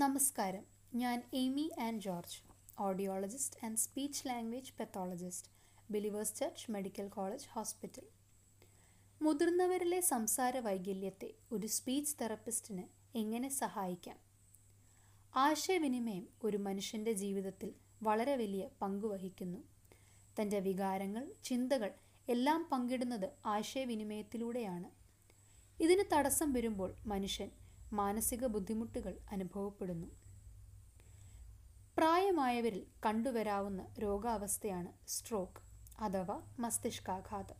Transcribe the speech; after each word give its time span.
നമസ്കാരം. 0.00 0.64
ഞാൻ 0.94 1.22
Amy 1.34 1.70
and 1.80 2.00
George 2.00 2.36
audiologist 2.80 3.66
and 3.66 3.76
speech 3.76 4.28
language 4.28 4.72
pathologist 4.80 5.50
Believers 5.90 6.34
Church 6.36 6.70
Medical 6.70 7.08
College 7.08 7.48
Hospital 7.50 8.06
മുതിർന്നവരിലെ 9.22 10.00
സംസാര 10.00 10.58
വൈകല്യത്തെ 10.58 11.30
ഒരു 11.52 11.66
സ്പീച്ച് 11.66 12.16
തെറപ്പിസ്റ്റിന് 12.20 12.84
എങ്ങനെ 13.18 13.48
സഹായിക്കാം? 13.48 14.18
ആശയവിനിമയം 15.36 16.28
ഒരു 16.44 16.56
മനുഷ്യന്റെ 16.56 17.12
ജീവിതത്തിൽ 17.12 17.72
വളരെ 18.02 18.36
വലിയ 18.36 18.68
പങ്കുവഹിക്കുന്നു 18.82 19.64
തന്റെ 20.40 20.58
വികാരങ്ങൾ 20.58 21.32
ചിന്തകൾ 21.44 21.90
എല്ലാം 22.28 22.68
പങ്കിടുന്നത് 22.72 23.30
ആശയവിനിമയത്തിലൂടെയാണ്. 23.46 24.90
ഇതിന് 25.82 26.04
തടസ്സം 26.12 26.52
വരുമ്പോൾ 26.52 26.94
മനുഷ്യൻ 27.06 27.50
മാനസിക 27.92 28.46
ബുദ്ധിമുട്ടുകൾ 28.46 29.18
അനുഭവപ്പെടുന്നു. 29.32 30.06
പ്രായമായവരിൽ 31.98 32.86
കണ്ടുവരാവുന്ന 33.06 33.86
രോഗാവസ്ഥയാണ് 33.98 34.92
സ്ട്രോക്ക് 35.08 35.62
അഥവാ 36.02 36.42
മസ്തിഷ്കാഘാതം. 36.58 37.56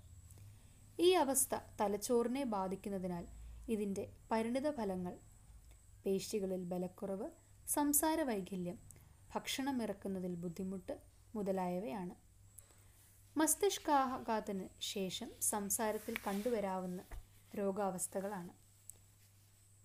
ഈ 1.00 1.12
അവസ്ഥ 1.12 1.54
തലച്ചോറിനെ 1.80 2.44
ബാധിക്കുന്നതിനാൽ 2.44 3.26
ഇതിന്റെ 3.68 4.12
പരിണിത 4.30 4.70
ഫലങ്ങൾ 4.70 5.18
പേശികളിൽ 6.06 6.64
ബലക്കുറവ് 6.64 7.30
സംസാര 7.68 8.22
വൈകല്യം 8.22 8.78
ഭക്ഷണം 9.34 9.82
ഇറക്കുന്നതിൽ 9.82 10.34
ബുദ്ധിമുട്ട് 10.34 10.98
മുതലായവയാണ്. 11.34 12.14
മസ്തിഷ്കാഘാതത്തിന് 13.36 14.68
ശേഷം 14.80 15.30
സംസാരത്തിൽ 15.40 16.14
കണ്ടുവരാവുന്ന 16.26 17.02
രോഗാവസ്ഥകളാണ് 17.58 18.67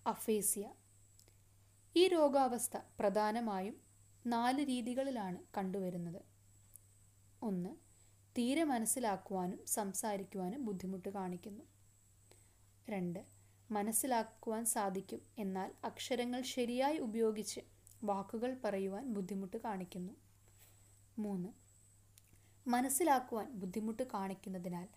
അഫേസിയ. 0.08 0.70
ഈ 1.96 2.08
രോഗാവസ്ഥ 2.08 2.78
പ്രധാനമായും 3.00 3.76
നാല് 4.26 4.68
രീതികളിലാണ് 4.68 5.38
കണ്ടുവരുന്നത്. 5.58 6.22
ഒന്ന് 7.42 7.70
തീരെ 8.38 8.64
മനസ്സിലാക്കുവാനും 8.64 9.66
സംസാരിക്കുവാനും 9.66 10.66
ബുദ്ധിമുട്ട് 10.66 11.10
കാണിക്കുന്നു. 11.10 11.64
രണ്ട് 12.90 13.26
മനസ്സിലാക്കുവാൻ 13.72 14.66
സാധിക്കും 14.66 15.22
എന്നാൽ 15.40 15.72
അക്ഷരങ്ങൾ 15.84 16.42
ശരിയായി 16.42 16.98
ഉപയോഗിച്ച് 16.98 17.62
വാക്കുകൾ 18.04 18.58
പറയുവാൻ 18.64 19.14
ബുദ്ധിമുട്ട് 19.14 19.58
കാണിക്കുന്നു. 19.58 20.14
മൂന്ന് 21.18 21.50
മനസ്സിലാക്കുവാൻ 22.70 23.52
ബുദ്ധിമുട്ട് 23.52 24.04
കാണിക്കുന്നതിനാൽ 24.04 24.88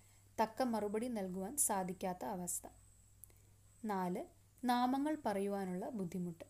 തക്ക 0.43 0.63
മറുപടി 0.63 1.09
നൽകുവാൻ 1.09 1.57
സാധിക്കാത്ത 1.57 2.25
അവസ്ഥ. 2.25 2.67
നാല് 3.85 4.25
നാമങ്ങൾ 4.65 5.19
പറയുവാനുള്ള 5.27 5.89
ബുദ്ധിമുട്ട്. 5.89 6.45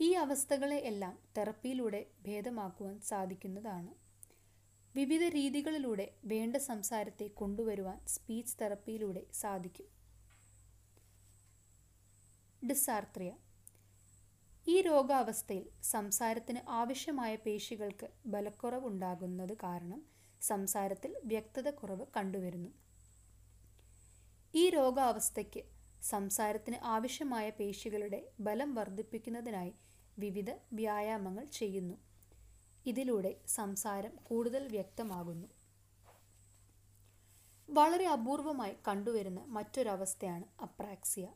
ഈ 0.00 0.12
അവസ്ഥകളെ 0.12 0.76
എല്ലാം 0.76 1.18
തെറപ്പിയിലൂടെ 1.36 2.06
ഭേദമാക്കുവാൻ 2.26 3.00
സാധിക്കുന്നതാണ്. 3.00 3.94
വിവിധ 4.96 5.22
രീതികളിലൂടെ 5.22 6.14
വേണ്ട 6.24 6.56
സംസാരത്തെ 6.56 7.26
കൊണ്ടുവരുവാൻ 7.26 8.06
സ്പീച്ച് 8.06 8.56
തെറപ്പിയിലൂടെ 8.60 9.26
സാധിക്കും. 9.32 9.86
ഡിസാർത്രിയ. 12.68 13.36
ഈ 14.68 14.82
രോഗാവസ്ഥയിൽ 14.82 15.68
സംസാരത്തിന് 15.82 16.58
ആവശ്യമായ 16.68 17.36
പേശികൾക്ക് 17.36 18.08
ബലക്കുറവുണ്ടാകുന്നത് 18.26 19.56
കാരണം 19.62 20.02
സംസാരത്തിൽ 20.42 21.20
വ്യക്തത 21.24 21.70
കുറവ് 21.70 22.06
കണ്ടുവരുന്നു. 22.16 22.70
ഈ 24.54 24.70
രോഗാവസ്ഥയ്ക്ക് 24.70 25.77
സംസാരത്തിന് 26.02 26.76
ആവശ്യമായ 26.82 27.50
പേശികളുടെ 27.50 28.28
ബലം 28.40 28.74
വർദ്ധിപ്പിക്കുന്നതിനായി 28.74 29.72
വിവിധ 30.18 30.50
വ്യായാമങ്ങൾ 30.72 31.44
ചെയ്യുന്നു. 31.44 31.94
ഇതിലൂടെ 32.86 33.36
സംസാരം 33.48 34.12
കൂടുതൽ 34.22 34.68
വ്യക്തമാകുന്നു. 34.68 35.48
വളരെ 37.68 38.06
അപൂർവമായി 38.06 38.74
കണ്ടുവരുന്ന 38.88 39.40
മറ്റൊരവസ്ഥയാണ് 39.40 40.44
അപ്രാക്സിയ. 40.62 41.28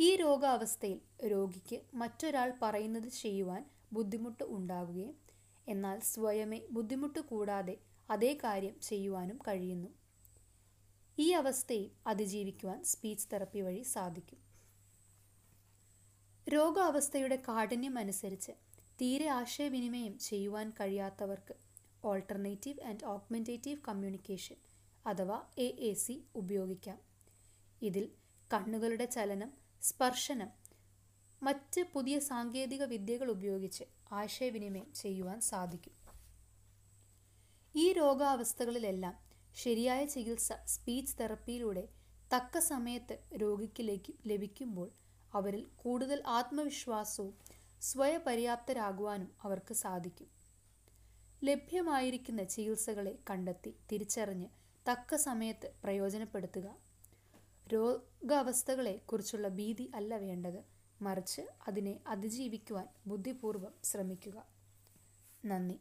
ഈ 0.00 0.16
രോഗാവസ്ഥയിൽ 0.16 1.28
രോഗിക്ക് 1.28 1.80
മറ്റൊരാൾ 1.94 2.54
പറയുന്നത് 2.62 3.08
ചെയ്യുവാൻ 3.08 3.66
ബുദ്ധിമുട്ട് 3.92 4.44
ഉണ്ടാകുകയും 4.44 5.14
എന്നാൽ 5.68 6.00
സ്വയമേ 6.00 6.60
ബുദ്ധിമുട്ട് 6.70 7.18
കൂടാതെ 7.18 7.76
അതേ 8.10 8.38
കാര്യം 8.44 8.80
ചെയ്യുവാനും 8.80 9.38
കഴിയുന്നു. 9.48 9.88
ഈ 11.18 11.30
അവസ്ഥയെ 11.30 11.88
അതിജീവിക്കുവാൻ 12.06 12.84
സ്പീച്ച് 12.84 13.28
തെറപ്പി 13.32 13.60
വഴി 13.60 13.82
സാധിക്കും. 13.82 14.38
രോഗാവസ്ഥയുടെ 16.52 17.36
കാഠിന്യം 17.48 17.98
അനുസരിച്ച് 17.98 18.52
തീരെ 19.00 19.26
ആശയവിനിമയം 19.26 20.18
ചെയ്യുവാൻ 20.18 20.70
കഴിയാത്തവർക്ക് 20.70 21.54
ഓൾട്ടർനേറ്റീവ് 22.04 22.80
ആൻഡ് 22.80 23.04
ഓഗ്മെന്റേറ്റീവ് 23.04 23.80
കമ്മ്യൂണിക്കേഷൻ 23.88 24.56
അഥവാ 25.06 25.42
എ 25.58 25.76
എ 25.78 25.92
സി 25.92 26.24
ഉപയോഗിക്കാം. 26.34 26.98
ഇതിൽ 27.82 28.10
കണ്ണുകളുടെ 28.52 29.04
ചലനം 29.04 29.52
സ്പർശനം 29.82 30.48
മറ്റ് 31.42 31.84
പുതിയ 31.92 32.18
സാങ്കേതിക 32.18 32.84
വിദ്യകൾ 32.84 33.30
ഉപയോഗിച്ച് 33.30 33.84
ആശയവിനിമയം 34.12 34.92
ചെയ്യുവാൻ 34.94 35.40
സാധിക്കും. 35.40 35.92
ഈ 37.76 37.92
രോഗാവസ്ഥകളിലെല്ലാം 37.92 39.25
ശരിയായ 39.56 40.06
ചികിത്സ 40.06 40.52
സ്പീച്ച് 40.66 41.18
തെറപ്പിയിലൂടെ 41.20 41.88
തക്ക 42.30 42.58
സമയത്ത് 42.58 43.18
രോഗിക്ക് 43.36 43.98
ലഭിക്കുമ്പോൾ 44.26 44.88
അവരിൽ 45.34 45.66
കൂടുതൽ 45.76 46.22
ആത്മവിശ്വാസവും 46.26 47.34
സ്വയപര്യാപ്തരാകുവാനും 47.82 49.30
അവർക്ക് 49.42 49.74
സാധിക്കും. 49.74 50.28
ലഭ്യമായിരിക്കുന്ന 51.44 52.42
ചികിത്സകളെ 52.44 53.18
കണ്ടെത്തി 53.30 53.74
തിരിച്ചറിഞ്ഞ് 53.92 54.48
തക്ക 54.86 55.16
സമയത്ത് 55.16 55.72
പ്രയോജനപ്പെടുത്തുക. 55.84 56.68
രോഗാവസ്ഥകളെ 57.66 58.92
കുറിച്ചുള്ള 59.06 59.48
ഭീതി 59.48 59.90
അല്ല 59.94 60.16
വേണ്ടത്. 60.16 60.60
മറിച്ച് 61.02 61.42
അതിനെ 61.68 62.00
അതിജീവിക്കുവാൻ 62.06 62.88
ബുദ്ധിപൂർവം 63.06 63.74
ശ്രമിക്കുക. 63.84 64.36
നന്ദി. 65.44 65.78